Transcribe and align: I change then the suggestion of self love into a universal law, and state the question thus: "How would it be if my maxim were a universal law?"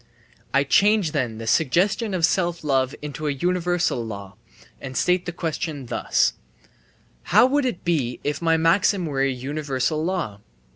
I 0.51 0.63
change 0.63 1.11
then 1.11 1.37
the 1.37 1.45
suggestion 1.45 2.15
of 2.15 2.25
self 2.25 2.63
love 2.63 2.95
into 3.03 3.27
a 3.27 3.31
universal 3.31 4.03
law, 4.03 4.35
and 4.81 4.97
state 4.97 5.27
the 5.27 5.31
question 5.31 5.85
thus: 5.85 6.33
"How 7.25 7.45
would 7.45 7.65
it 7.65 7.85
be 7.85 8.19
if 8.23 8.41
my 8.41 8.57
maxim 8.57 9.05
were 9.05 9.21
a 9.21 9.29
universal 9.29 10.03
law?" 10.03 10.39